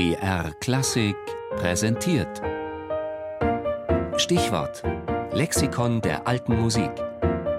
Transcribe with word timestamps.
BR 0.00 0.54
Klassik 0.60 1.14
präsentiert. 1.56 2.40
Stichwort: 4.16 4.82
Lexikon 5.30 6.00
der 6.00 6.26
alten 6.26 6.58
Musik. 6.58 6.90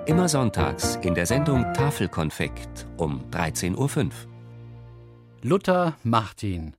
Immer 0.07 0.27
sonntags 0.27 0.95
in 1.03 1.13
der 1.13 1.27
Sendung 1.27 1.71
Tafelkonfekt 1.75 2.87
um 2.97 3.23
13.05 3.29 3.77
Uhr. 3.77 4.09
Luther 5.43 5.95
Martin. 6.01 6.75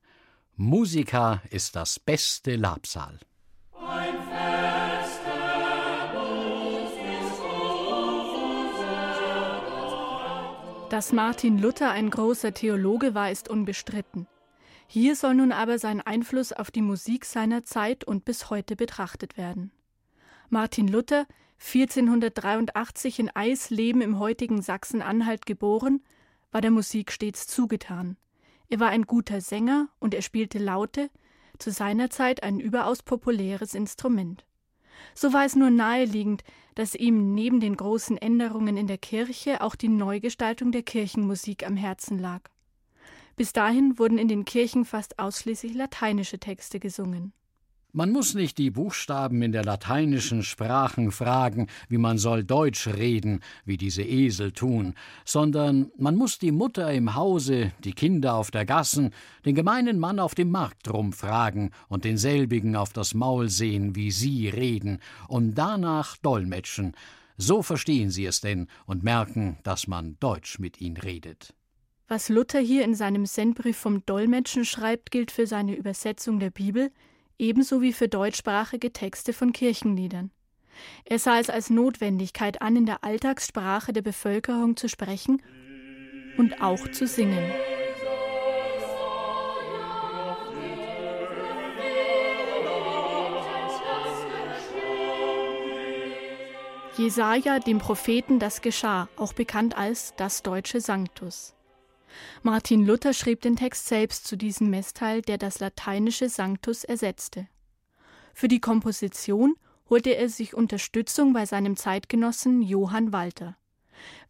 Musica 0.57 1.41
ist 1.49 1.77
das 1.77 1.97
beste 1.97 2.57
Labsal. 2.57 3.19
Dass 10.89 11.13
Martin 11.13 11.57
Luther 11.57 11.91
ein 11.91 12.09
großer 12.09 12.53
Theologe 12.53 13.15
war, 13.15 13.31
ist 13.31 13.47
unbestritten. 13.47 14.27
Hier 14.87 15.15
soll 15.15 15.35
nun 15.35 15.51
aber 15.51 15.79
sein 15.79 16.01
Einfluss 16.01 16.53
auf 16.53 16.71
die 16.71 16.81
Musik 16.81 17.25
seiner 17.25 17.63
Zeit 17.63 18.03
und 18.03 18.25
bis 18.25 18.49
heute 18.49 18.75
betrachtet 18.75 19.37
werden. 19.37 19.71
Martin 20.49 20.87
Luther, 20.87 21.25
1483 21.59 23.19
in 23.19 23.29
Eisleben 23.35 24.01
im 24.01 24.19
heutigen 24.19 24.61
Sachsen-Anhalt 24.61 25.45
geboren, 25.45 26.03
war 26.51 26.61
der 26.61 26.71
Musik 26.71 27.11
stets 27.11 27.47
zugetan. 27.47 28.17
Er 28.69 28.79
war 28.79 28.89
ein 28.89 29.03
guter 29.03 29.41
Sänger 29.41 29.89
und 29.99 30.13
er 30.13 30.21
spielte 30.21 30.59
Laute, 30.59 31.09
zu 31.57 31.71
seiner 31.71 32.09
Zeit 32.09 32.43
ein 32.43 32.59
überaus 32.59 33.03
populäres 33.03 33.73
Instrument. 33.73 34.45
So 35.15 35.33
war 35.33 35.45
es 35.45 35.55
nur 35.55 35.69
naheliegend, 35.69 36.43
dass 36.75 36.95
ihm 36.95 37.33
neben 37.33 37.59
den 37.59 37.77
großen 37.77 38.17
Änderungen 38.17 38.77
in 38.77 38.87
der 38.87 38.97
Kirche 38.97 39.61
auch 39.61 39.75
die 39.75 39.89
Neugestaltung 39.89 40.71
der 40.71 40.83
Kirchenmusik 40.83 41.65
am 41.65 41.75
Herzen 41.75 42.19
lag. 42.19 42.49
Bis 43.35 43.51
dahin 43.51 43.97
wurden 43.97 44.17
in 44.17 44.27
den 44.27 44.45
Kirchen 44.45 44.85
fast 44.85 45.17
ausschließlich 45.17 45.73
lateinische 45.73 46.39
Texte 46.39 46.79
gesungen. 46.79 47.33
Man 47.95 48.11
muss 48.11 48.33
nicht 48.33 48.57
die 48.57 48.71
Buchstaben 48.71 49.43
in 49.43 49.51
der 49.51 49.63
lateinischen 49.63 50.41
Sprachen 50.41 51.11
fragen, 51.11 51.67
wie 51.89 51.99
man 51.99 52.17
soll 52.17 52.43
Deutsch 52.43 52.87
reden, 52.87 53.41
wie 53.65 53.77
diese 53.77 54.01
Esel 54.01 54.51
tun, 54.51 54.95
sondern 55.25 55.91
man 55.99 56.15
muss 56.15 56.39
die 56.39 56.51
Mutter 56.51 56.91
im 56.91 57.13
Hause, 57.13 57.71
die 57.83 57.93
Kinder 57.93 58.33
auf 58.33 58.49
der 58.49 58.65
Gassen, 58.65 59.11
den 59.45 59.53
gemeinen 59.53 59.99
Mann 59.99 60.19
auf 60.19 60.33
dem 60.33 60.49
Markt 60.49 60.91
rumfragen 60.91 61.69
und 61.87 62.03
denselbigen 62.03 62.75
auf 62.75 62.93
das 62.93 63.13
Maul 63.13 63.49
sehen, 63.49 63.95
wie 63.95 64.09
sie 64.09 64.49
reden, 64.49 64.97
und 65.27 65.53
danach 65.53 66.17
dolmetschen. 66.17 66.93
So 67.37 67.61
verstehen 67.61 68.09
sie 68.09 68.25
es 68.25 68.41
denn 68.41 68.69
und 68.87 69.03
merken, 69.03 69.59
dass 69.61 69.85
man 69.85 70.17
Deutsch 70.19 70.57
mit 70.57 70.81
ihnen 70.81 70.97
redet. 70.97 71.53
Was 72.13 72.29
Luther 72.29 72.59
hier 72.59 72.83
in 72.83 72.93
seinem 72.93 73.25
Sendbrief 73.25 73.75
vom 73.75 74.05
Dolmetschen 74.05 74.65
schreibt, 74.65 75.09
gilt 75.09 75.31
für 75.31 75.47
seine 75.47 75.75
Übersetzung 75.75 76.39
der 76.39 76.51
Bibel, 76.51 76.91
ebenso 77.39 77.81
wie 77.81 77.91
für 77.91 78.07
deutschsprachige 78.07 78.93
Texte 78.93 79.33
von 79.33 79.51
Kirchenliedern. 79.51 80.29
Er 81.05 81.17
sah 81.17 81.39
es 81.39 81.49
als 81.49 81.71
Notwendigkeit 81.71 82.61
an, 82.61 82.75
in 82.75 82.85
der 82.85 83.03
Alltagssprache 83.03 83.93
der 83.93 84.03
Bevölkerung 84.03 84.77
zu 84.77 84.89
sprechen 84.89 85.41
und 86.37 86.61
auch 86.61 86.87
zu 86.91 87.07
singen. 87.07 87.51
Jesaja, 96.95 97.57
dem 97.57 97.79
Propheten, 97.79 98.37
das 98.37 98.61
geschah, 98.61 99.09
auch 99.17 99.33
bekannt 99.33 99.75
als 99.75 100.13
das 100.15 100.43
deutsche 100.43 100.79
Sanctus. 100.79 101.55
Martin 102.41 102.85
Luther 102.85 103.13
schrieb 103.13 103.41
den 103.41 103.55
Text 103.55 103.87
selbst 103.87 104.25
zu 104.27 104.35
diesem 104.35 104.69
Messteil, 104.69 105.21
der 105.21 105.37
das 105.37 105.59
lateinische 105.59 106.29
Sanctus 106.29 106.83
ersetzte. 106.83 107.47
Für 108.33 108.47
die 108.47 108.59
Komposition 108.59 109.55
holte 109.89 110.15
er 110.15 110.29
sich 110.29 110.53
Unterstützung 110.53 111.33
bei 111.33 111.45
seinem 111.45 111.75
Zeitgenossen 111.75 112.61
Johann 112.61 113.13
Walter. 113.13 113.55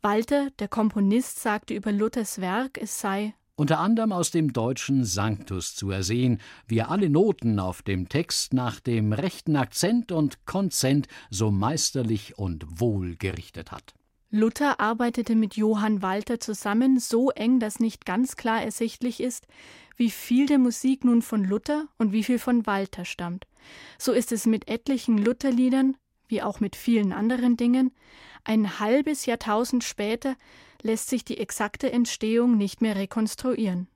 Walter, 0.02 0.50
der 0.60 0.68
Komponist, 0.68 1.42
sagte 1.42 1.74
über 1.74 1.92
Luthers 1.92 2.42
Werk, 2.42 2.78
es 2.82 3.00
sei 3.00 3.34
unter 3.56 3.80
anderem 3.80 4.12
aus 4.12 4.32
dem 4.32 4.52
deutschen 4.52 5.06
Sanctus 5.06 5.76
zu 5.76 5.92
ersehen, 5.92 6.42
wie 6.68 6.80
er 6.80 6.90
alle 6.90 7.10
Noten 7.10 7.60
auf 7.60 7.84
dem 7.84 8.10
Text 8.10 8.52
nach 8.54 8.80
dem 8.80 9.14
rechten 9.14 9.56
Akzent 9.56 10.12
und 10.12 10.48
Konzent 10.48 11.08
so 11.30 11.52
meisterlich 11.52 12.38
und 12.38 12.80
wohl 12.80 13.16
gerichtet 13.16 13.72
hat. 13.72 13.94
Luther 14.36 14.80
arbeitete 14.80 15.36
mit 15.36 15.58
Johann 15.58 16.02
Walter 16.02 16.40
zusammen 16.40 17.00
so 17.00 17.30
eng, 17.30 17.60
dass 17.60 17.80
nicht 17.80 18.04
ganz 18.04 18.36
klar 18.36 18.64
ersichtlich 18.64 19.20
ist, 19.20 19.46
wie 19.96 20.10
viel 20.10 20.48
der 20.48 20.58
Musik 20.58 21.06
nun 21.06 21.22
von 21.22 21.44
Luther 21.44 21.86
und 22.00 22.14
wie 22.14 22.24
viel 22.24 22.40
von 22.40 22.66
Walter 22.66 23.06
stammt. 23.06 23.46
So 24.00 24.12
ist 24.12 24.32
es 24.32 24.48
mit 24.48 24.68
etlichen 24.68 25.20
Lutherliedern, 25.20 25.98
wie 26.28 26.42
auch 26.42 26.60
mit 26.60 26.76
vielen 26.76 27.14
anderen 27.14 27.58
Dingen. 27.58 27.92
Ein 28.44 28.80
halbes 28.80 29.28
Jahrtausend 29.28 29.84
später 29.84 30.36
lässt 30.82 31.12
sich 31.12 31.24
die 31.24 31.38
exakte 31.38 31.92
Entstehung 31.92 32.58
nicht 32.58 32.82
mehr 32.82 32.96
rekonstruieren. 32.96 33.88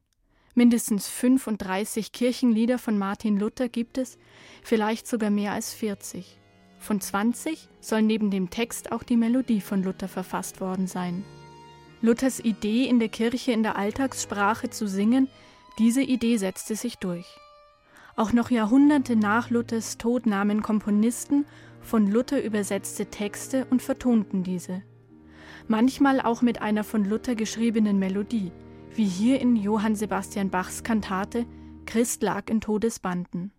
Mindestens 0.54 1.08
35 1.08 2.12
Kirchenlieder 2.12 2.78
von 2.78 3.00
Martin 3.00 3.40
Luther 3.40 3.70
gibt 3.70 3.98
es, 3.98 4.20
vielleicht 4.62 5.08
sogar 5.08 5.32
mehr 5.32 5.54
als 5.54 5.74
40. 5.74 6.38
Von 6.78 7.02
20 7.02 7.70
soll 7.82 8.02
neben 8.02 8.32
dem 8.32 8.50
Text 8.50 8.92
auch 8.92 9.04
die 9.04 9.18
Melodie 9.18 9.62
von 9.62 9.84
Luther 9.84 10.08
verfasst 10.08 10.62
worden 10.62 10.88
sein. 10.88 11.24
Luthers 12.02 12.40
Idee, 12.40 12.86
in 12.86 13.00
der 13.00 13.10
Kirche 13.10 13.52
in 13.52 13.64
der 13.64 13.76
Alltagssprache 13.76 14.70
zu 14.70 14.88
singen, 14.88 15.28
diese 15.80 16.02
Idee 16.02 16.38
setzte 16.38 16.76
sich 16.76 16.98
durch. 16.98 17.26
Auch 18.16 18.34
noch 18.34 18.50
Jahrhunderte 18.50 19.16
nach 19.16 19.50
Luthers 19.50 19.98
Tod 19.98 20.26
nahmen 20.26 20.62
Komponisten 20.62 21.46
von 21.82 22.10
Luther 22.10 22.44
übersetzte 22.44 23.08
Texte 23.08 23.66
und 23.70 23.82
vertonten 23.82 24.44
diese. 24.44 24.84
Manchmal 25.68 26.22
auch 26.22 26.42
mit 26.42 26.62
einer 26.62 26.84
von 26.84 27.06
Luther 27.06 27.36
geschriebenen 27.36 28.00
Melodie, 28.00 28.52
wie 28.96 29.06
hier 29.06 29.42
in 29.42 29.56
Johann 29.56 29.96
Sebastian 29.96 30.50
Bachs 30.50 30.84
Kantate 30.84 31.46
Christ 31.86 32.22
lag 32.22 32.50
in 32.50 32.62
Todesbanden. 32.62 33.52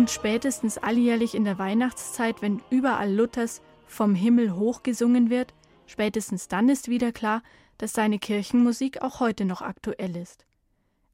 Und 0.00 0.08
spätestens 0.08 0.78
alljährlich 0.78 1.34
in 1.34 1.44
der 1.44 1.58
Weihnachtszeit, 1.58 2.40
wenn 2.40 2.62
überall 2.70 3.12
Luthers 3.12 3.60
vom 3.86 4.14
Himmel 4.14 4.54
hoch 4.54 4.82
gesungen 4.82 5.28
wird, 5.28 5.52
spätestens 5.86 6.48
dann 6.48 6.70
ist 6.70 6.88
wieder 6.88 7.12
klar, 7.12 7.42
dass 7.76 7.92
seine 7.92 8.18
Kirchenmusik 8.18 9.02
auch 9.02 9.20
heute 9.20 9.44
noch 9.44 9.60
aktuell 9.60 10.16
ist. 10.16 10.46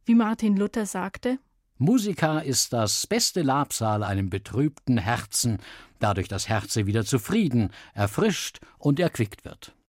Wie 0.04 0.14
Martin 0.14 0.56
Luther 0.56 0.86
sagte, 0.86 1.40
Musica 1.78 2.38
ist 2.38 2.72
das 2.72 3.08
beste 3.08 3.42
Labsal 3.42 4.04
einem 4.04 4.30
betrübten 4.30 4.98
Herzen, 4.98 5.58
dadurch 5.98 6.28
das 6.28 6.48
Herze 6.48 6.86
wieder 6.86 7.04
zufrieden, 7.04 7.70
erfrischt 7.92 8.60
und 8.78 9.00
erquickt 9.00 9.44
wird. 9.44 9.74